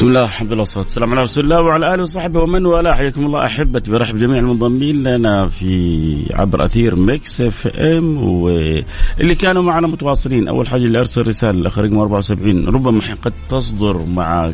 [0.00, 2.92] بسم الله الحمد لله والصلاة والسلام على رسول الله وعلى آله وصحبه ومن والاه.
[2.92, 9.86] حياكم الله أحبتي برحب جميع المنضمين لنا في عبر أثير Mix FM واللي كانوا معنا
[9.86, 10.48] متواصلين.
[10.48, 14.52] أول حاجة اللي أرسل رسالة الاخ رقم 74 ربما قد تصدر مع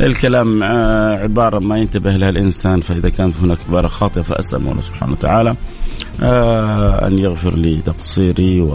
[0.00, 0.62] الكلام
[1.22, 5.56] عبارة ما ينتبه لها الإنسان فإذا كانت هناك عبارة خاطئة فأسأل الله سبحانه وتعالى
[6.22, 8.74] آه، أن يغفر لي تقصيري و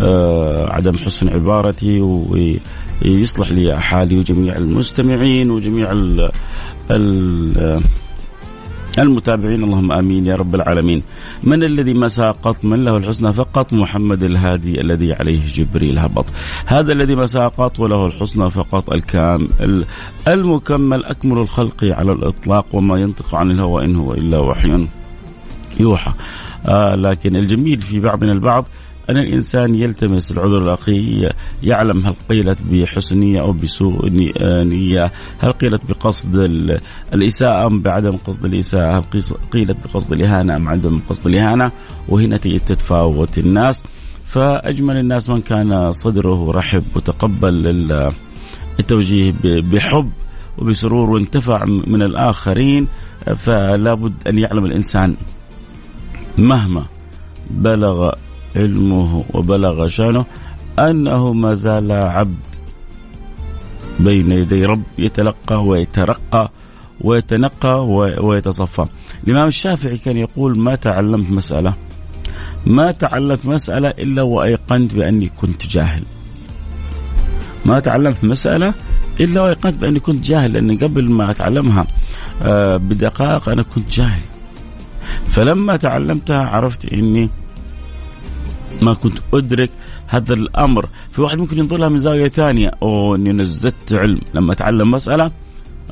[0.00, 2.00] آه، عدم حسن عبارتي
[3.04, 6.30] ويصلح لي حالي وجميع المستمعين وجميع ال
[6.90, 7.82] ال
[8.98, 11.02] المتابعين اللهم آمين يا رب العالمين.
[11.44, 16.26] من الذي مسى قط من له الحسنى فقط محمد الهادي الذي عليه جبريل هبط.
[16.66, 19.84] هذا الذي مسى قط وله الحسنى فقط الكامل
[20.28, 24.86] المكمل أكمل الخلق على الإطلاق وما ينطق عن الهوى إن هو إلا وحي
[25.80, 26.12] يوحى.
[26.66, 28.64] آه لكن الجميل في بعضنا البعض
[29.10, 31.28] أن الإنسان يلتمس العذر الأخي
[31.62, 34.08] يعلم هل قيلت بحسن أو بسوء
[34.64, 36.36] نية هل قيلت بقصد
[37.14, 41.72] الإساءة أم بعدم قصد الإساءة هل قيلت بقصد الإهانة أم عدم قصد الإهانة
[42.08, 43.82] وهنا تتفاوت الناس.
[44.26, 47.66] فأجمل الناس من كان صدره رحب وتقبل
[48.78, 50.10] التوجيه بحب
[50.58, 52.88] وبسرور وانتفع من الآخرين
[53.36, 55.16] فلا بد أن يعلم الإنسان
[56.38, 56.86] مهما
[57.50, 58.12] بلغ
[58.56, 60.24] علمه وبلغ شانه
[60.78, 62.50] أنه ما زال عبد
[64.00, 66.50] بين يدي رب يتلقى ويترقى
[67.00, 67.86] ويتنقى
[68.20, 68.86] ويتصفى.
[69.24, 71.74] الإمام الشافعي كان يقول ما تعلمت مسألة.
[72.66, 76.02] ما تعلمت مسألة إلا وأيقنت بأني كنت جاهل.
[77.64, 78.74] ما تعلمت مسألة
[79.20, 81.86] إلا وأيقنت بأني كنت جاهل لأن قبل ما أتعلمها
[82.42, 84.22] آه، بدقائق أنا كنت جاهل.
[85.28, 87.30] فلما تعلمتها عرفت أني
[88.82, 89.70] ما كنت أدرك
[90.06, 90.88] هذا الأمر.
[91.12, 92.70] في واحد ممكن ينظر لها من زاوية ثانية.
[92.82, 94.20] أو إني ازددت علم.
[94.34, 95.30] لما أتعلم مسألة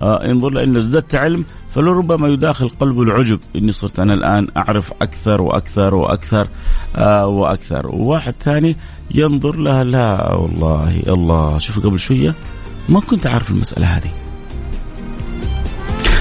[0.03, 3.41] آه ينظر إني ازددت علم فلربما يداخل قلبه العجب.
[3.57, 6.49] إني صرت أنا الآن أعرف أكثر وأكثر وأكثر
[6.97, 7.87] آه وأكثر.
[7.87, 8.77] وواحد ثاني
[9.15, 12.35] ينظر لها لا والله الله شوف قبل شوية.
[12.89, 14.11] ما كنت أعرف المسألة هذه.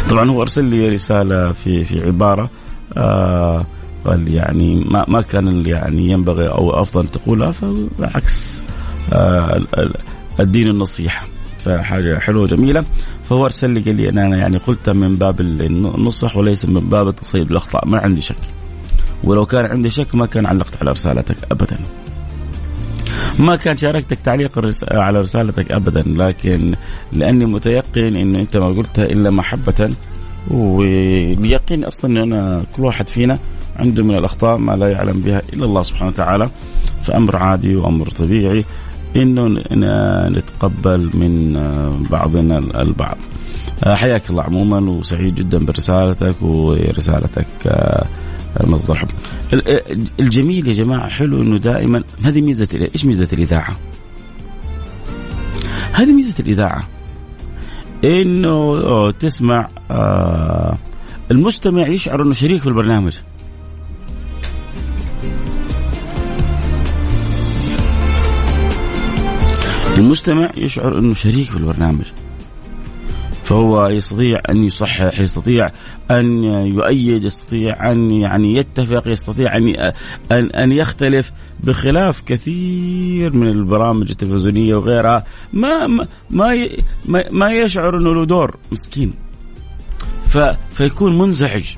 [0.09, 2.49] طبعا هو أرسل لي رسالة في في عبارة
[2.97, 3.65] آه
[4.05, 8.61] قال يعني ما ما كان يعني ينبغي أو أفضل تقولها فبالعكس
[9.13, 9.61] آه،
[10.39, 11.27] الدين النصيحة.
[11.59, 12.85] فحاجة حلوة جميله
[13.29, 17.51] فهو أرسل لي قال لي أنا يعني قلت من باب النصح وليس من باب تصيد
[17.51, 17.87] الأخطاء.
[17.87, 18.35] ما عندي شك.
[19.23, 21.77] ولو كان عندي شك ما كان علقت على رسالتك ابدا.
[23.39, 24.59] ما كان شاركتك تعليق
[24.91, 26.03] على رسالتك ابدا.
[26.07, 26.75] لكن
[27.13, 29.89] لأني متيقن انه أنت ما قلتها إلا محبة.
[30.51, 33.39] وبيقين أصلا إن أنا كل واحد فينا
[33.77, 36.49] عنده من الأخطاء ما لا يعلم بها إلا الله سبحانه وتعالى
[37.01, 38.65] فأمر عادي وأمر طبيعي
[39.15, 39.47] إنه
[40.29, 41.53] نتقبل من
[42.09, 43.17] بعضنا البعض.
[43.83, 47.47] حياك الله عموما وسعيد جدا برسالتك ورسالتك
[48.63, 49.07] مصدر حب.
[50.19, 53.75] الجميل يا جماعة حلو إنه دائما هذه ميزة إيش ميزة الإذاعة؟
[55.93, 56.87] هذه ميزة الإذاعة
[58.03, 60.77] إنه تسمع آه،
[61.31, 63.17] المستمع يشعر إنه شريك في البرنامج.
[69.97, 72.05] المستمع يشعر إنه شريك في البرنامج.
[73.43, 75.71] فهو يستطيع أن يصحح يستطيع
[76.11, 79.93] أن يؤيد يستطيع أن يعني يتفق يستطيع أن
[80.31, 81.31] أن أن يختلف
[81.63, 85.23] بخلاف كثير من البرامج التلفزيونية وغيرها.
[85.53, 86.07] ما ما
[87.05, 89.13] ما, ما يشعر إنه له دور مسكين.
[90.27, 90.37] ف
[90.69, 91.75] فيكون منزعج.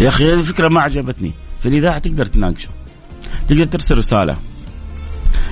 [0.00, 1.32] يا أخي هذه الفكرة ما عجبتني.
[1.60, 2.68] في الاذاعه تقدر تناقشه.
[3.48, 4.36] تقدر ترسل رسالة.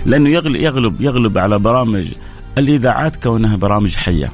[0.06, 2.12] لأنه يغلب يغلب على برامج
[2.58, 4.32] الإذاعات كونها برامج حية.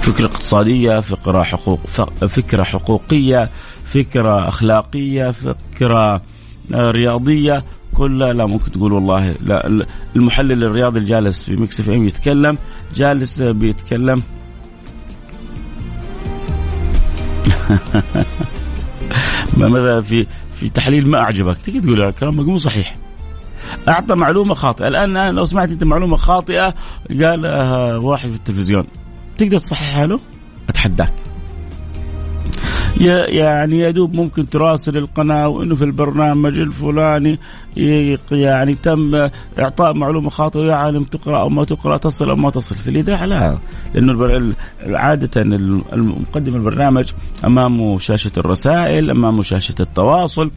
[0.00, 1.80] فكرة اقتصادية، فكرة حقوق
[2.28, 3.50] فكرة حقوقية،
[3.84, 6.14] فكرة أخلاقية، فكرة
[6.74, 7.64] آه، رياضية،
[7.94, 9.34] كلها لا ممكن تقول والله.
[9.40, 9.86] لا
[10.16, 12.58] المحلل الرياضي الجالس في مكس إم يتكلم.
[12.94, 14.22] جالس بيتكلم.
[19.56, 20.26] مثلا في
[20.60, 21.56] في تحليل ما أعجبك.
[21.56, 22.96] تيجي تقول كلامك مو صحيح.
[23.88, 24.88] أعطى معلومة خاطئة.
[24.88, 26.74] الآن لو سمعت أنت معلومة خاطئة
[27.22, 27.46] قال
[27.96, 28.86] واحد في التلفزيون.
[29.38, 30.20] تقدر تصححها له؟
[30.68, 31.12] أتحداك.
[33.00, 37.38] يعني يا دوب ممكن تراسل القناة وإنه في البرنامج الفلاني
[38.32, 42.74] يعني تم إعطاء معلومة خاطئة يا عالم تقرأ أو ما تقرأ تصل أو ما تصل.
[42.74, 43.58] في الإذاعة لا
[43.94, 44.54] لأنه
[44.86, 45.42] عادة
[45.92, 47.12] المقدم البرنامج
[47.44, 50.50] امامه شاشة الرسائل امامه شاشة التواصل.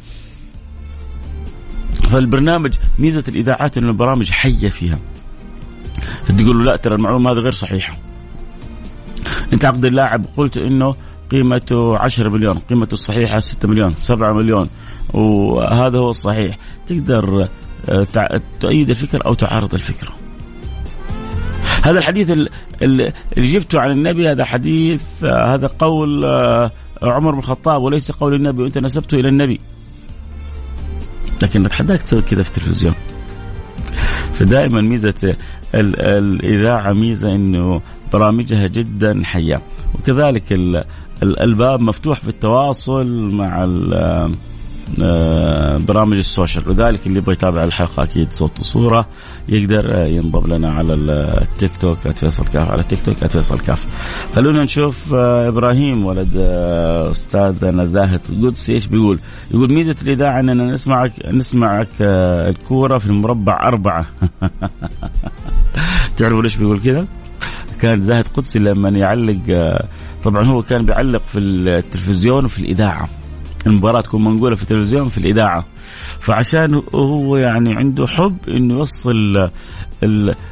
[1.93, 4.99] فالبرنامج ميزة الإذاعات إنه البرامج حية فيها.
[6.25, 7.97] فتقول له لا ترى المعلومة هذه غير صحيحة.
[9.53, 10.95] أنت عقد اللاعب قلت إنه
[11.31, 14.69] قيمته 10 مليون قيمته الصحيحة 6 مليون 7 مليون
[15.13, 16.57] وهذا هو الصحيح.
[16.87, 17.47] تقدر
[17.89, 18.07] آه،
[18.59, 20.11] تؤيد الفكرة أو تعارض الفكرة.
[21.83, 22.31] هذا الحديث
[22.81, 26.71] اللي جبته عن النبي هذا حديث آه، هذا قول آه،
[27.03, 29.59] عمر بن الخطاب وليس قول النبي وإنت نسبته إلى النبي.
[31.41, 32.93] لكن نتحداك تسوي كذا في التلفزيون.
[34.33, 35.35] فدائما ميزة
[35.75, 37.81] الاذاعه ميزة إنه
[38.13, 39.61] برامجها جدا حية.
[39.95, 40.53] وكذلك
[41.23, 43.65] الباب مفتوح في التواصل مع
[45.01, 49.05] آه، برامج السوشيال وذلك اللي يبغى يتابع الحلقة أكيد صوت وصورة
[49.49, 53.85] يقدر ينضم لنا على التيك توك @فيصل كاف على التيك توك @فيصل كاف
[54.35, 59.19] خلونا نشوف آه، إبراهيم ولد آه، استاذنا زاهد القدسي إيش بيقول؟
[59.51, 64.05] يقول ميزة الإذاعة أننا نسمعك نسمعك الكورة في المربع أربعة
[66.17, 67.07] تعرفوا ليش بيقول كذا؟
[67.81, 69.39] كان زاهد قدسي لما يعلق
[70.23, 73.09] طبعا هو كان بيعلق في التلفزيون وفي الإذاعة.
[73.67, 75.65] المباراة تكون منقولة في التلفزيون في الإذاعة.
[76.19, 79.49] فعشان هو يعني عنده حب إنه يوصل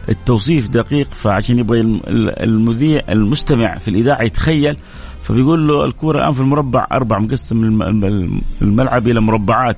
[0.10, 1.82] التوصيف دقيق فعشان يبغى
[2.44, 4.78] المذيع المستمع في الإذاعة يتخيل
[5.22, 7.82] فبيقول له الكورة الآن في المربع أربع مقسم
[8.62, 9.78] الملعب إلى مربعات.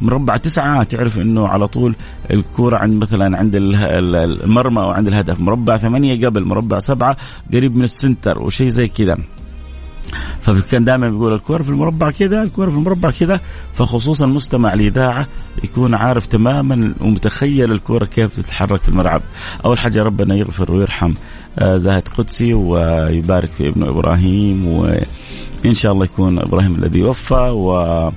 [0.00, 1.96] مربع تسعة تعرف إنه على طول
[2.30, 5.40] الكورة عند مثلا عند المرمى أو عند الهدف.
[5.40, 7.16] مربع ثمانية قبل مربع سبعة
[7.52, 9.18] قريب من السنتر وشيء زي كذا.
[10.40, 13.40] فكان دائما بيقول الكورة في المربع كذا الكورة في المربع كذا.
[13.72, 15.26] فخصوصا مستمع الإذاعة
[15.64, 19.22] يكون عارف تماما ومتخيل الكورة كيف تتحرك في الملعب.
[19.64, 21.14] أول حاجة ربنا يغفر ويرحم
[21.58, 28.10] آه، زاهد قدسي ويبارك في ابنه إبراهيم وإن شاء الله يكون إبراهيم الذي وفى و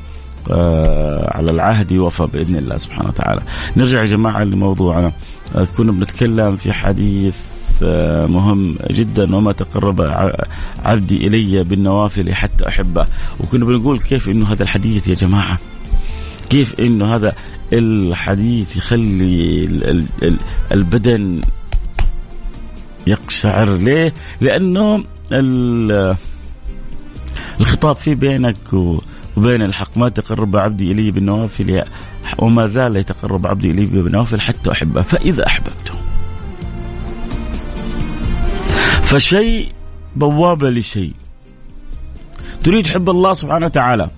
[1.36, 3.42] على العهد يوفى بإذن الله سبحانه وتعالى.
[3.78, 5.12] نرجع يا جماعة لموضوعنا
[5.56, 7.36] آه، كنا بنتكلم في حديث
[8.28, 10.02] مهم جدا وما تقرب
[10.86, 13.06] عبدي إلي بالنوافل حتى أحبه
[13.40, 15.60] وكنا بنقول كيف إنه هذا الحديث يا جماعة
[16.50, 17.34] كيف إنه هذا
[17.74, 19.70] الحديث يخلي
[20.72, 21.42] البدن
[23.08, 25.04] يقشعر ليه؟ لأنه
[27.60, 28.56] الخطاب فيه بينك
[29.42, 31.84] وبين الحق ما تقرب عبدي إلي بالنوافل
[32.38, 35.94] وما زال يتقرب عبدي إلي بالنوافل حتى أحبه فإذا أحببته.
[39.04, 39.72] فشيء
[40.16, 41.14] بوابة لشيء.
[42.64, 44.10] تريد حب الله سبحانه وتعالى؟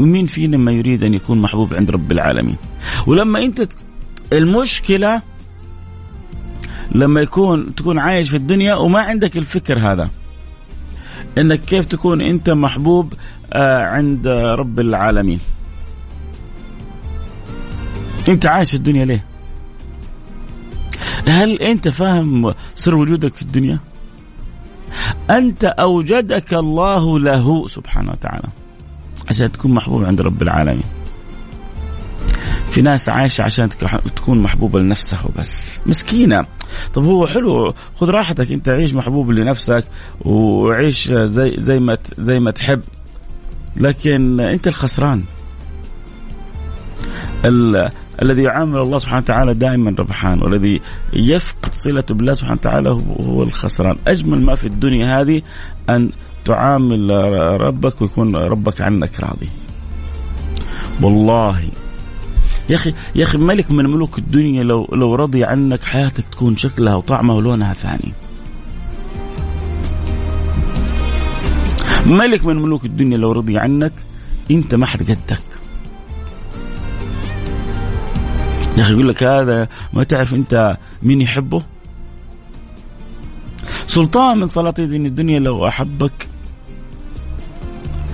[0.00, 2.56] ومين فينا ما يريد أن يكون محبوب عند رب العالمين؟
[3.06, 3.68] ولما أنت
[4.32, 5.22] المشكلة
[6.92, 10.10] لما يكون تكون عايش في الدنيا وما عندك الفكر هذا.
[11.38, 13.14] إنك كيف تكون أنت محبوب
[13.52, 15.40] آه، عند رب العالمين.
[18.28, 19.24] أنت عايش في الدنيا ليه؟
[21.26, 23.78] هل أنت فاهم سر وجودك في الدنيا؟
[25.30, 28.48] أنت أوجدك الله له سبحانه وتعالى
[29.28, 30.93] عشان تكون محبوب عند رب العالمين.
[32.74, 33.68] في ناس عايشة عشان
[34.16, 35.82] تكون محبوبة لنفسها وبس.
[35.86, 36.46] مسكينة.
[36.94, 39.84] طب هو حلو خذ راحتك انت عيش محبوب لنفسك
[40.20, 42.80] وعيش زي زي ما زي ما تحب.
[43.76, 45.24] لكن انت الخسران.
[48.22, 50.80] الذي يعامل الله سبحانه وتعالى دائما ربحان والذي
[51.12, 52.90] يفقد صلته بالله سبحانه وتعالى
[53.20, 53.96] هو الخسران.
[54.06, 55.42] أجمل ما في الدنيا هذه
[55.90, 56.10] أن
[56.44, 57.10] تعامل
[57.60, 59.48] ربك ويكون ربك عنك راضي.
[61.02, 61.68] والله
[62.70, 66.94] يا أخي يا أخي ملك من ملوك الدنيا لو لو رضي عنك حياتك تكون شكلها
[66.94, 68.12] وطعمها ولونها ثاني.
[72.06, 73.92] ملك من ملوك الدنيا لو رضي عنك
[74.50, 75.40] أنت ما حد قدك.
[78.76, 81.62] يا أخي يقول لك هذا ما تعرف أنت مين يحبه
[83.86, 86.28] سلطان من سلاطين الدنيا لو أحبك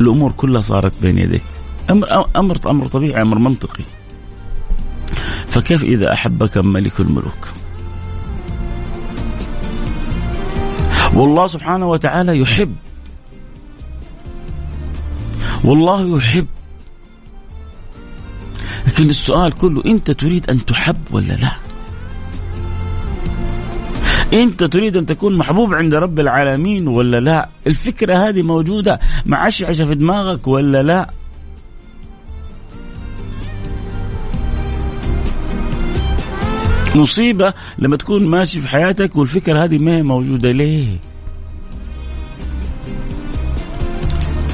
[0.01, 1.43] الأمور كلها صارت بين يديك
[1.91, 3.85] أمر أمر أمر طبيعي أمر منطقي
[5.51, 7.49] فكيف إذا أحبك ملك الملوك
[11.15, 12.75] والله سبحانه وتعالى يحب
[15.65, 16.47] والله يحب
[18.87, 21.53] لكن السؤال كله أنت تريد أن تحب ولا لا؟
[24.33, 29.95] أنت تريد أن تكون محبوب عند رب العالمين ولا لا؟ الفكرة هذه موجودة معشعشه في
[29.95, 31.11] دماغك ولا لا؟
[36.95, 40.97] مصيبة لما تكون ماشي في حياتك والفكرة هذه ما هي موجودة ليه؟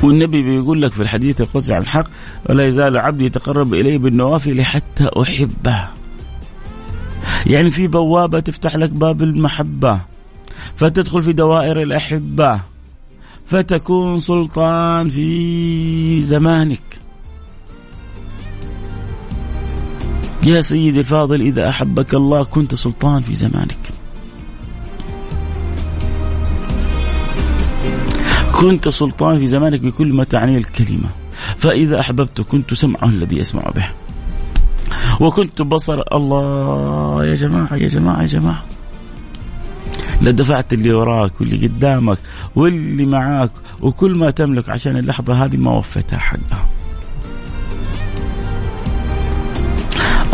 [0.03, 2.07] والنبي بيقول لك في الحديث القدسي عن الحق
[2.49, 5.89] ولا يزال عبدي يتقرب إلي بالنوافل حتى أحبه
[7.47, 10.01] يعني في بوابة تفتح لك باب المحبة
[10.77, 12.61] فتدخل في دوائر الأحبة
[13.47, 17.06] فتكون سلطان في زمانك
[20.47, 23.79] يا سيدي الفاضل إذا أحبك الله كنت سلطان في زمانك.
[28.61, 31.09] كنت سلطان في زمانك بكل ما تعنيه الكلمة.
[31.57, 33.89] فإذا أحببت كنت سمعه الذي يسمع به.
[35.21, 37.25] وكنت بصر الله.
[37.27, 38.65] يا جماعة يا جماعة يا جماعة.
[40.23, 42.19] لدفعت اللي وراك واللي قدامك
[42.57, 43.51] واللي معاك
[43.81, 46.69] وكل ما تملك عشان اللحظة هذه ما وفيتها حقها.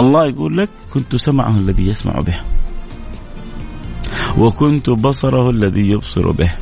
[0.02, 2.40] الله يقول لك كنت سمعه الذي يسمع به.
[4.38, 6.52] وكنت بصره الذي يبصر به.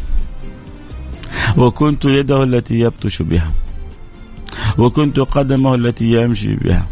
[1.56, 3.52] وكنت يده التي يبطش بها.
[4.78, 6.86] وكنت قدمه التي يمشي بها.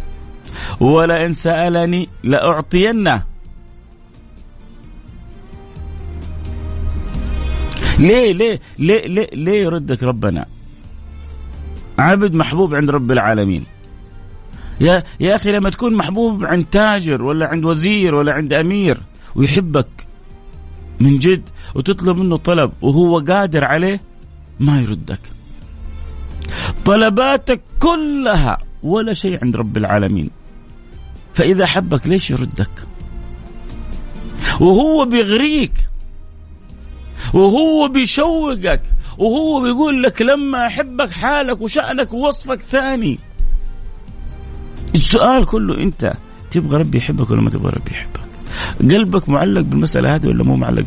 [0.80, 3.22] ولئن سألني لأعطينه.
[7.98, 10.46] ليه ليه ليه ليه, ليه يردك ربنا؟
[11.98, 13.64] عبد محبوب عند رب العالمين.
[14.80, 18.98] يا يا أخي لما تكون محبوب عند تاجر ولا عند وزير ولا عند أمير
[19.34, 19.88] ويحبك
[21.00, 24.00] من جد وتطلب منه طلب وهو قادر عليه
[24.60, 25.20] ما يردك.
[26.84, 30.30] طلباتك كلها ولا شيء عند رب العالمين.
[31.34, 32.70] فإذا حبك ليش يردك؟
[34.60, 35.72] وهو بيغريك
[37.34, 38.82] وهو بيشوقك
[39.18, 43.18] وهو بيقول لك لما أحبك حالك وشأنك ووصفك ثاني.
[44.94, 46.14] السؤال كله أنت
[46.50, 48.20] تبغى ربي يحبك ولا ما تبغى ربي يحبك
[48.90, 50.84] قلبك معلق بالمسألة هذه ولا مو معلق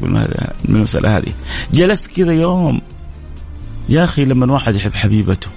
[0.66, 1.34] بالمسألة هذه
[1.74, 2.82] جلست كذا يوم
[3.90, 5.48] يا أخي لما واحد يحب حبيبته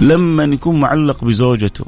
[0.00, 1.84] لما يكون معلق بزوجته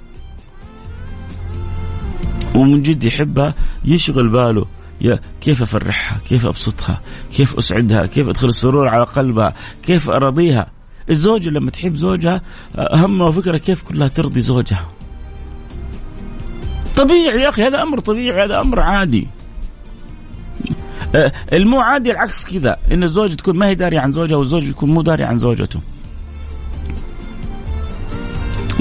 [2.54, 4.66] ومن جد يحبها يشغل باله
[5.00, 7.00] يا كيف أفرحها؟ كيف أبسطها؟
[7.36, 10.66] كيف أسعدها؟ كيف أدخل السرور على قلبها؟ كيف أرضيها؟
[11.10, 12.40] الزوجه لما تحب زوجها
[12.78, 14.86] همها وفكرة كيف كلها ترضي زوجها.
[16.96, 19.28] طبيعي يا أخي هذا أمر طبيعي هذا أمر عادي.
[21.14, 24.90] آه، المو عادي العكس كذا إن الزوجه تكون ما هي دارية عن زوجها والزوج يكون
[24.90, 25.80] مو داري عن زوجته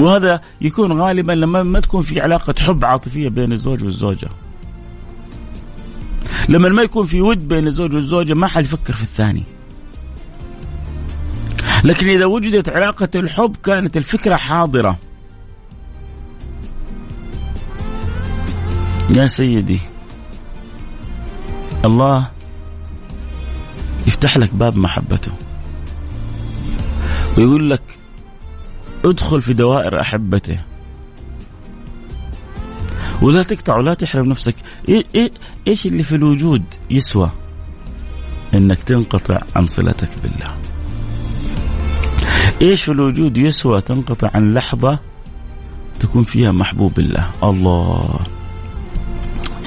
[0.00, 4.28] وهذا يكون غالبا لما ما تكون في علاقة حب عاطفية بين الزوج والزوجة
[6.48, 9.42] لما ما يكون في ود بين الزوج والزوجة ما حد يفكر في الثاني
[11.84, 14.98] لكن إذا وجدت علاقة الحب كانت الفكرة حاضرة.
[19.16, 19.80] يا سيدي
[21.84, 22.30] الله
[24.06, 25.32] يفتح لك باب محبته.
[27.38, 27.82] ويقول لك
[29.04, 30.60] ادخل في دوائر أحبته.
[33.22, 34.54] ولا تقطع ولا تحرم نفسك.
[35.68, 37.30] إيش اللي في الوجود يسوى؟
[38.54, 40.54] إنك تنقطع عن صلتك بالله.
[42.62, 44.98] إيش في الوجود يسوى؟ تنقطع عن لحظة
[46.00, 48.18] تكون فيها محبوب الله الله.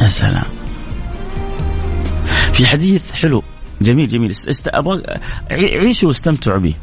[0.01, 0.43] يا سلام.
[2.53, 3.43] في حديث حلو
[3.81, 4.29] جميل جميل.
[4.29, 4.67] است...
[4.67, 5.03] أبغى
[5.51, 6.73] عيشوا واستمتعوا به.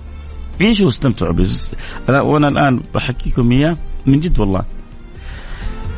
[0.61, 1.49] عيشوا واستمتعوا به.
[2.09, 4.65] أنا وأنا الآن بحكيكم إياه من جد والله.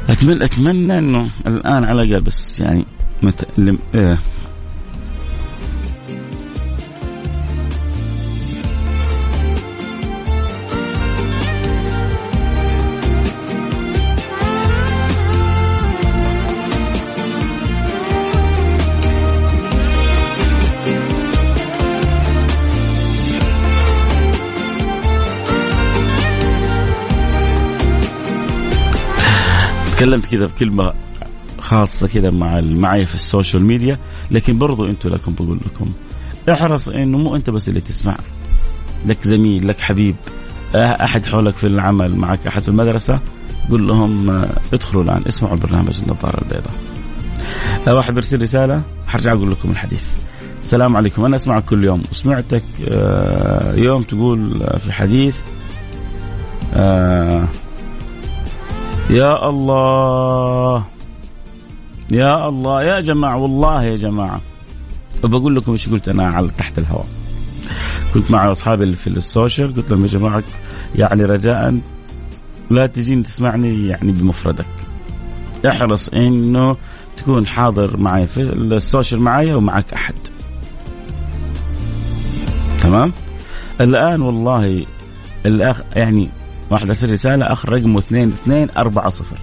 [0.08, 2.84] اتمنى أتمنى إنه الآن على الأقل بس يعني
[3.22, 3.48] مت...
[29.98, 30.92] تكلمت كذا بكلمة
[31.58, 33.98] خاصة كذا مع معي في السوشيال ميديا
[34.30, 35.92] لكن برضو أنتم لكم بقول لكم
[36.52, 38.16] احرص انه مو انت بس اللي تسمع.
[39.06, 40.16] لك زميل لك حبيب
[40.76, 43.20] أحد حولك في العمل معك أحد في المدرسة
[43.70, 44.30] قل لهم
[44.72, 46.74] ادخلوا الآن اسمعوا البرنامج النظارة البيضاء.
[47.96, 50.02] واحد بيرسل رسالة حرجع أقول لكم الحديث.
[50.60, 52.02] السلام عليكم أنا أسمعك كل يوم.
[52.10, 52.62] وسمعتك
[53.74, 55.36] يوم تقول في حديث
[59.10, 60.84] يا الله.
[62.10, 62.82] يا الله.
[62.82, 64.40] يا جماعة والله يا جماعة.
[65.24, 67.06] وبقول لكم إيش قلت أنا على تحت الهواء.
[68.14, 70.44] كنت مع أصحابي في السوشيال قلت لهم يا جماعة
[70.94, 71.78] يعني رجاء
[72.70, 74.66] لا تجيني تسمعني يعني بمفردك.
[75.68, 76.76] احرص إنه
[77.16, 80.14] تكون حاضر معي في السوشيال معي ومعك أحد.
[82.80, 83.12] تمام؟
[83.80, 84.86] الآن والله
[85.46, 86.30] الاخ يعني
[86.70, 89.36] واحد ارسل رسالة اخر رقمه 2 2 4 0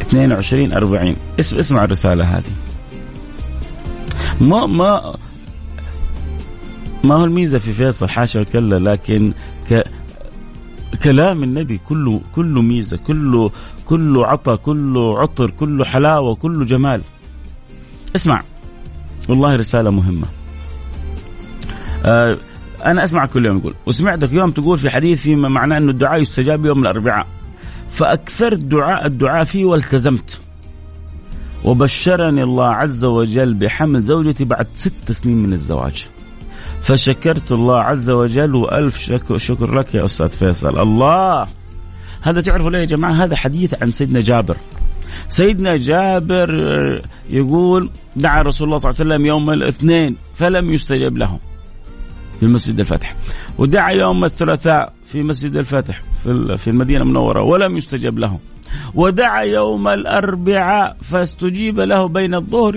[0.00, 2.52] 22 40 اسم اسمع الرسالة هذه.
[4.40, 5.14] ما ما
[7.04, 9.32] ما هو الميزة في فيصل؟ حاشا وكلا لكن
[9.70, 9.84] ك
[11.04, 13.50] كلام النبي كله كله ميزة كله
[13.86, 17.02] كله عطى كله عطر كله حلاوة كله جمال.
[18.16, 18.42] اسمع.
[19.28, 20.26] والله رسالة مهمة.
[22.04, 22.38] آه
[22.86, 26.66] أنا اسمع كل يوم يقول وسمعتك يوم تقول في حديث فيما معناه إنه الدعاء يستجاب
[26.66, 27.26] يوم الأربعاء.
[27.90, 30.40] فاكثرت دعاء الدعاء فيه والتزمت.
[31.64, 36.06] وبشرني الله عز وجل بحمل زوجتي بعد ست سنين من الزواج.
[36.82, 40.80] فشكرت الله عز وجل وألف شكر, شكر لك يا أستاذ فيصل.
[40.80, 41.46] الله!
[42.22, 44.56] هذا تعرفوا ليه يا جماعة؟ هذا حديث عن سيدنا جابر.
[45.28, 46.50] سيدنا جابر
[47.30, 51.38] يقول دعا رسول الله صلى الله عليه وسلم يوم الاثنين فلم يستجب له.
[52.40, 53.16] في مسجد الفتح
[53.58, 56.02] ودعا يوم الثلاثاء في مسجد الفتح
[56.56, 58.38] في المدينة المنورة ولم يستجب له.
[58.94, 62.76] ودعا يوم الأربعاء فاستجيب له بين الظهر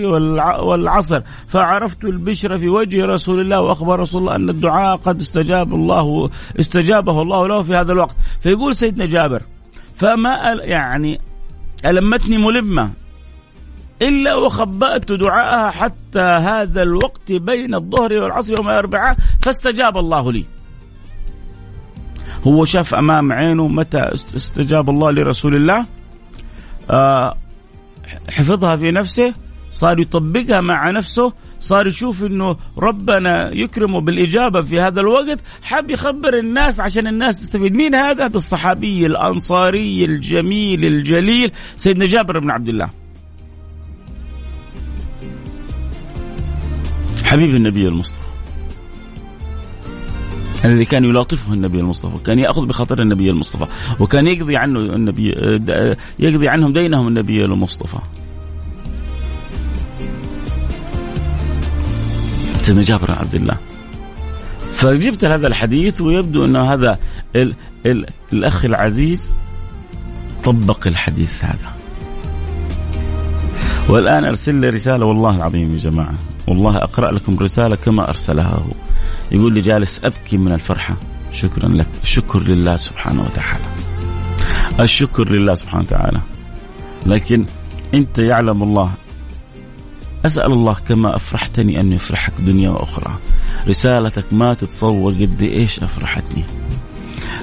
[0.64, 1.22] والعصر.
[1.48, 6.30] فعرفت البشر في وجه رسول الله وأخبر رسول الله أن الدعاء قد استجاب الله
[6.60, 8.16] استجابه الله له في هذا الوقت.
[8.40, 9.42] فيقول سيدنا جابر
[9.96, 11.20] فما يعني
[11.86, 12.92] ألمتني ملمة.
[14.02, 20.46] إلا وخبأت دعاءها حتى هذا الوقت بين الظهر والعصر يوم الأربعاء فاستجاب الله لي.
[22.48, 25.86] هو شاف أمام عينه متى استجاب الله لرسول الله.
[26.90, 27.38] آه
[28.30, 29.34] حفظها في نفسه
[29.72, 36.38] صار يطبقها مع نفسه صار يشوف إنه ربنا يكرمه بالإجابة في هذا الوقت حاب يخبر
[36.38, 37.74] الناس عشان الناس تستفيد.
[37.76, 43.03] مين هذا؟ هذا الصحابي الأنصاري الجميل الجليل سيدنا جابر بن عبد الله.
[47.34, 48.20] حبيب النبي المصطفى.
[50.66, 53.68] الذي كان يلاطفه النبي المصطفى كان يأخذ بخاطر النبي المصطفى
[54.00, 55.30] وكان يقضي عنه النبي
[56.20, 57.98] يقضي عنهم دينهم النبي المصطفى.
[62.62, 63.58] سيدنا جابر عبد الله.
[64.76, 67.00] فجبت هذا الحديث ويبدو أن هذا
[67.36, 69.34] ال ال الأخ العزيز
[70.44, 71.83] طبق الحديث هذا.
[73.90, 76.14] والآن أرسل لي رسالة والله العظيم يا جماعة
[76.48, 78.56] والله أقرأ لكم رسالة كما أرسلها.
[78.56, 78.72] هو
[79.32, 80.98] يقول لي جالس أبكي من الفرحة.
[81.32, 81.88] شكرا لك.
[82.04, 83.64] شكر لله سبحانه وتعالى.
[84.80, 86.22] الشكر لله سبحانه وتعالى.
[87.06, 87.46] لكن
[87.94, 88.92] أنت يعلم الله.
[90.26, 93.18] أسأل الله كما أفرحتني أن يفرحك دنيا وأخرى.
[93.68, 96.44] رسالتك ما تتصور قد إيش أفرحتني.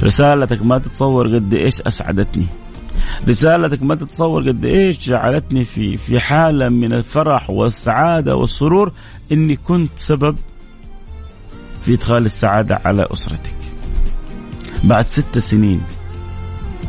[0.02, 2.46] رسالتك ما تتصور قد إيش أسعدتني.
[3.28, 8.92] رسالتك ما تتصور قد إيش جعلتني في في حالة من الفرح والسعادة والسرور
[9.32, 10.36] إني كنت سبب
[11.82, 13.56] في إدخال السعادة على أسرتك.
[14.84, 15.80] بعد ست سنين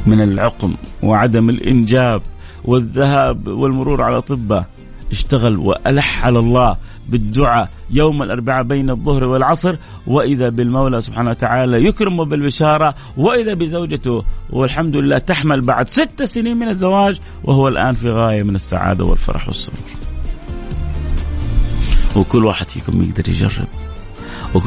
[0.06, 2.22] من العقم وعدم الإنجاب
[2.66, 4.66] والذهاب والمرور على اطباء
[5.12, 6.78] اشتغل وألح على الله
[7.10, 9.76] بالدعاء يوم الأربعاء بين الظهر والعصر
[10.08, 16.68] وإذا بالمولى سبحانه وتعالى يكرم بالبشارة وإذا بزوجته والحمد لله تحمل بعد ست سنين من
[16.68, 19.80] الزواج وهو الآن في غاية من السعادة والفرح والسرور
[22.16, 23.68] وكل واحد فيكم يقدر يجرب.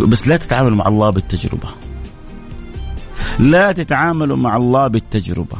[0.09, 1.69] بس لا تتعاملوا مع الله بالتجربة.
[3.39, 5.57] لا تتعاملوا مع الله بالتجربة.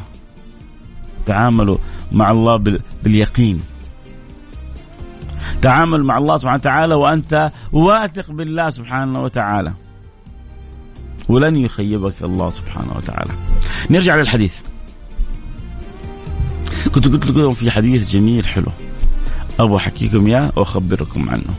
[1.27, 1.77] تعاملوا
[2.13, 3.61] مع الله باليقين.
[5.65, 9.75] تعامل مع الله سبحانه وتعالى وأنت واثق بالله سبحانه وتعالى.
[11.29, 13.31] ولن يخيبك الله سبحانه وتعالى.
[13.91, 14.55] نرجع للحديث.
[16.95, 18.67] كنت قلت لكم في حديث جميل حلو.
[19.61, 21.55] أبغى أحكيكم إياه وأخبركم عنه.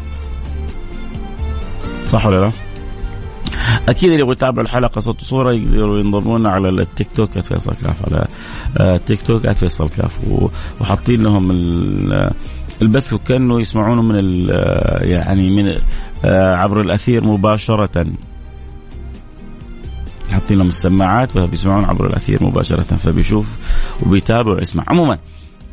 [2.08, 2.52] صح ولا لا؟
[3.89, 8.28] أكيد اللي يبغوا يتابعوا الحلقة صوت وصورة يقدروا ينضمون على التيك توك @فيصل كاف على
[8.80, 10.20] التيك توك @فيصل كاف.
[10.82, 11.52] وحاطين لهم
[12.81, 14.47] البث وكانه يسمعونه من
[15.01, 15.77] يعني من
[16.25, 18.05] آه، عبر الأثير مباشرة.
[20.33, 23.47] حاطين لهم السماعات فبيسمعون عبر الأثير مباشرة فبيشوف
[24.05, 25.17] وبيتابع ويسمع عموما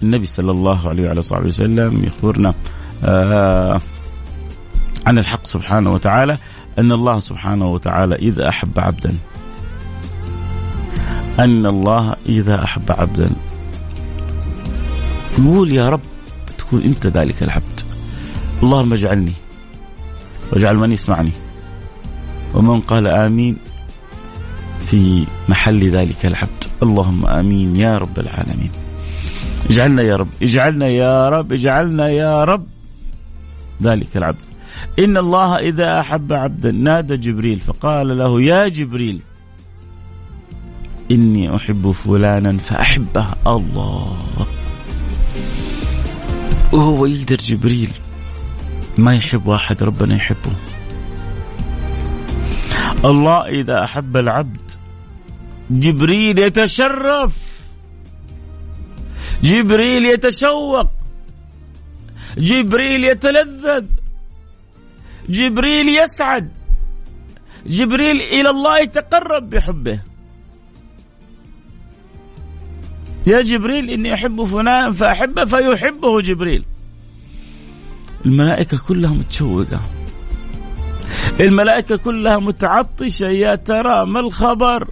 [0.03, 2.55] النبي صلى الله عليه وعلى صحبه وسلم يخبرنا
[3.05, 3.81] آه
[5.07, 6.39] عن الحق سبحانه وتعالى
[6.79, 9.15] أن الله سبحانه وتعالى اذا أحب عبدا.
[11.41, 13.31] أن الله إذا أحب عبدا.
[15.39, 16.01] يقول يا رب
[16.73, 17.81] تكون أنت ذلك العبد.
[18.63, 19.33] اللهم اجعلني
[20.53, 21.33] واجعل من يسمعني.
[22.55, 23.57] ومن قال آمين
[24.79, 26.65] في محل ذلك العبد.
[26.83, 28.71] اللهم آمين يا رب العالمين.
[29.71, 32.67] اجعلنا يا رب اجعلنا يا رب اجعلنا يا رب
[33.83, 34.45] ذلك العبد.
[34.99, 39.21] إن الله إذا أحب عبدا نادى جبريل فقال له يا جبريل
[41.11, 43.27] إني أحب فلانا فأحبه.
[43.47, 44.17] الله
[46.73, 47.93] وهو يقدر جبريل
[48.99, 50.57] ما يحب واحد ربنا يحبه.
[53.05, 54.71] الله إذا أحب العبد
[55.71, 57.39] جبريل يتشرف.
[59.43, 60.91] جبريل يتشوق.
[62.39, 63.85] جبريل يتلذذ.
[65.29, 66.53] جبريل يسعد.
[67.67, 70.12] جبريل إلى الله يتقرب بحبه.
[73.27, 76.65] يا جبريل إني أحب فلان فاحبه فيحبه جبريل.
[78.27, 79.81] الملائكة كلها متشوقة.
[81.41, 83.27] الملائكة كلها متعطشة.
[83.27, 84.89] يا ترى ما الخبر؟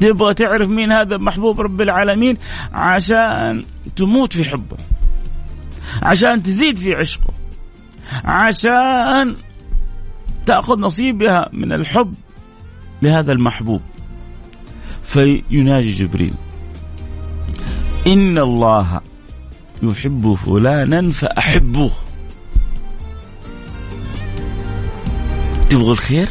[0.00, 2.36] تبغى تعرف مين هذا محبوب رب العالمين؟
[2.72, 3.64] عشان
[3.96, 4.76] تموت في حبه.
[6.02, 7.34] عشان تزيد في عشقه.
[8.24, 9.36] عشان
[10.46, 12.14] تأخذ نصيبها من الحب
[13.02, 13.80] لهذا المحبوب.
[15.14, 16.34] فيناجي جبريل.
[18.06, 19.00] إن الله
[19.82, 21.90] يحب فلانا فأحبوه.
[25.70, 26.28] تبغوا الخير؟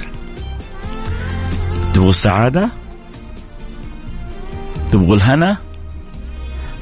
[1.93, 2.69] تبغوا السعادة؟
[4.91, 5.57] تبغوا الهنا؟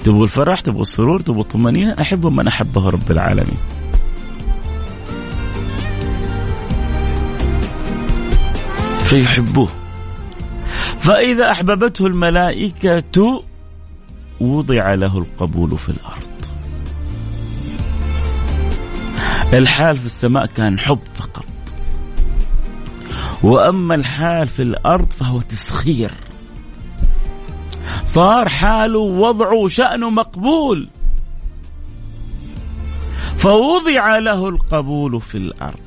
[0.04, 3.58] تبغوا الفرح؟ تبغوا السرور؟ تبغوا الطمأنينة؟ أحبوا من أحبه رب العالمين.
[9.04, 9.81] فيحبوه.
[11.02, 13.44] فإذا أحببته الملائكة
[14.40, 16.32] وضع له القبول في الأرض.
[19.54, 21.46] الحال في السماء كان حب فقط.
[23.44, 26.12] وأما الحال في الأرض فهو تسخير.
[28.06, 30.90] صار حاله وضعه شأنه مقبول.
[33.38, 35.80] فوضع له القبول في الأرض.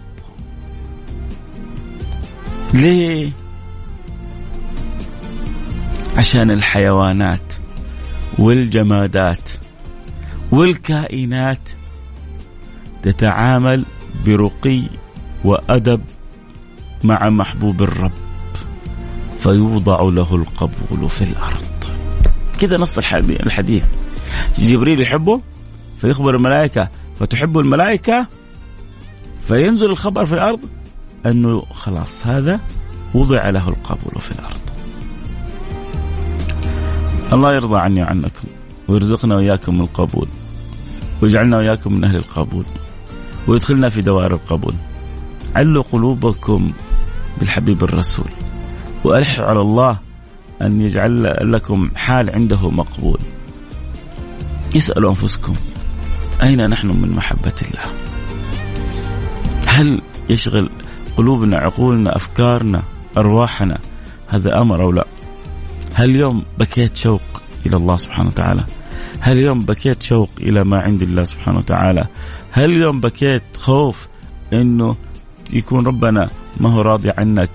[2.75, 3.44] ليه؟
[6.17, 7.55] عشان الحيوانات
[8.39, 9.51] والجمادات
[10.53, 11.69] والكائنات
[13.03, 13.85] تتعامل
[14.27, 14.83] برقي
[15.45, 16.01] وأدب
[17.05, 18.13] مع محبوب الرب
[19.41, 21.85] فيوضع له القبول في الأرض.
[22.61, 23.85] كذا نص الحديث.
[24.59, 25.41] جبريل يحبه
[26.01, 26.89] فيخبر الملائكة.
[27.21, 28.27] فتحب الملائكة؟
[29.49, 30.61] فينزل الخبر في الأرض؟
[31.27, 32.61] أنه خلاص هذا
[33.15, 34.64] وضع له القبول في الأرض.
[37.35, 38.49] الله يرضى عني وعنكم
[38.89, 40.29] ويرزقنا وإياكم القبول
[41.23, 42.65] ويجعلنا وإياكم من أهل القبول
[43.49, 44.75] ويدخلنا في دوائر القبول.
[45.57, 46.73] علوا قلوبكم
[47.41, 48.29] بالحبيب الرسول
[49.05, 49.99] وألحوا على الله
[50.63, 53.21] أن يجعل لكم حال عنده مقبول.
[54.77, 55.55] اسألوا أنفسكم
[56.43, 57.99] أين نحن من محبة الله؟
[59.67, 60.71] هل يشغل
[61.17, 62.83] قلوبنا عقولنا أفكارنا
[63.17, 63.79] أرواحنا؟
[64.29, 65.05] هذا أمر أو لا؟
[65.95, 67.23] هل اليوم بكيت شوق
[67.67, 68.65] إلى الله سبحانه وتعالى.
[69.21, 72.09] هل اليوم بكيت شوق إلى ما عند الله سبحانه وتعالى.
[72.51, 74.09] هل اليوم بكيت خوف
[74.53, 74.97] أنه
[75.53, 76.31] يكون ربنا
[76.61, 77.51] ما هو راضي عنك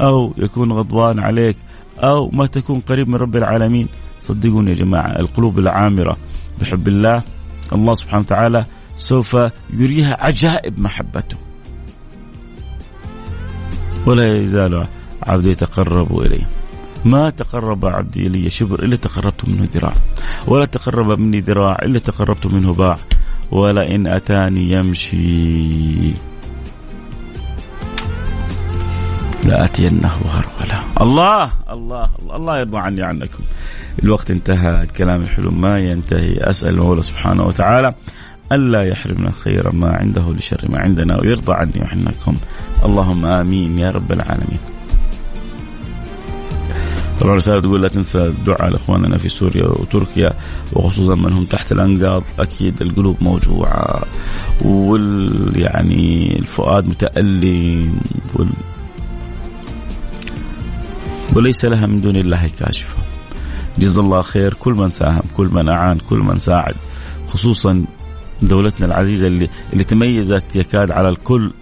[0.00, 1.56] أو يكون غضبان عليك
[1.98, 3.88] أو ما تكون قريب من رب العالمين.
[4.20, 6.16] صدقوني يا جماعة القلوب العامرة
[6.60, 7.22] بحب الله.
[7.72, 9.36] الله سبحانه وتعالى سوف
[9.74, 11.36] يريها عجائب محبته.
[14.06, 14.86] ولا يزال
[15.22, 16.59] عبدي يتقرب إليه.
[17.04, 19.92] ما تقرب عبدي إلي شبر إلا تقربت منه ذراع
[20.46, 22.96] ولا تقرب مني ذراع إلا تقربت منه باع
[23.50, 26.12] ولئن أتاني يمشي.
[29.44, 33.42] لآتينه هرولا الله الله الله يرضى عني عنكم.
[34.02, 36.36] الوقت انتهى الكلام الحلو ما ينتهي.
[36.36, 37.94] أسأل المولى سبحانه وتعالى
[38.52, 42.36] ألا يحرمنا خير ما عنده لشر ما عندنا ويرضى عني وعنكم.
[42.84, 44.58] اللهم آمين يا رب العالمين.
[47.20, 50.32] طبعا رسالة تقول لا تنسى الدعاء لإخواننا في سوريا وتركيا
[50.72, 52.22] وخصوصا من هم تحت الأنقاض.
[52.38, 54.02] أكيد القلوب موجوعة
[54.64, 58.00] وال يعني الفؤاد متألم
[58.34, 58.48] وال
[61.36, 62.96] وليس لها من دون الله كاشفة.
[63.78, 66.74] جزا الله خير كل من ساهم كل من أعان كل من ساعد.
[67.28, 67.84] خصوصا
[68.42, 71.52] دولتنا العزيزة اللي, اللي تميزت يكاد على الكل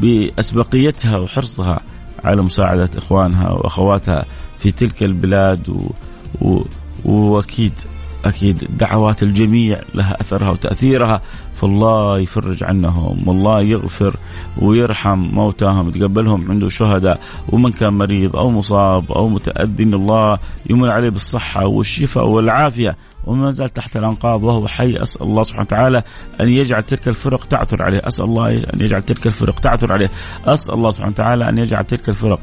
[0.00, 1.80] بأسبقيتها وحرصها.
[2.24, 4.24] على مساعدة إخوانها وأخواتها
[4.58, 5.90] في تلك البلاد و...
[6.42, 6.64] و...
[7.04, 7.72] وأكيد
[8.24, 11.22] أكيد دعوات الجميع لها أثرها وتأثيرها
[11.54, 14.16] فالله يفرج عنهم والله يغفر
[14.58, 20.38] ويرحم موتاهم يتقبلهم عنده شهداء ومن كان مريض أو مصاب أو متأذي الله
[20.70, 22.96] يمن عليه بالصحة والشفاء والعافية.
[23.26, 25.02] وما زال تحت الأنقاض وهو حي.
[25.02, 26.02] أسأل الله سبحانه وتعالى
[26.40, 30.10] أن يجعل تلك الفرق تعثر عليه، أسأل الله أن يجعل تلك الفرق تعثر عليه،
[30.46, 32.40] أسأل الله سبحانه وتعالى أن يجعل تلك الفرق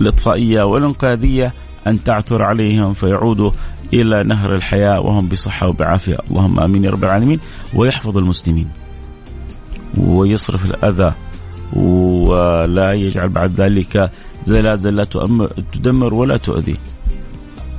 [0.00, 1.52] الإطفائية والإنقاذية
[1.86, 3.50] أن تعثر عليهم فيعودوا
[3.92, 7.40] إلى نهر الحياة وهم بصحة وبعافية، اللهم آمين يا رب العالمين.
[7.74, 8.68] ويحفظ المسلمين.
[9.98, 11.14] ويصرف الأذى.
[11.72, 14.10] ولا يجعل بعد ذلك
[14.44, 15.04] زلازل لا
[15.72, 16.76] تدمر ولا تؤذي.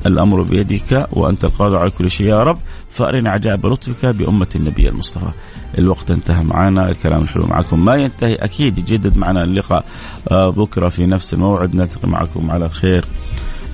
[0.06, 2.58] الأمر بيدك وأنت القادر على كل شيء يا رب
[2.92, 5.32] فأرنا عجائب لطفك بأمة النبي المصطفى.
[5.78, 9.86] الوقت انتهى معنا الكلام الحلو معكم ما ينتهي أكيد يجدد معنا اللقاء
[10.32, 13.06] آه، بكرة في نفس الموعد نلتقي معكم على خير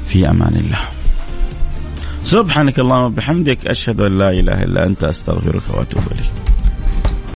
[0.05, 0.79] في أمان الله.
[2.23, 6.31] سبحانك اللهم وبحمدك أشهد أن لا إله إلا أنت أستغفرك وأتوب إليك.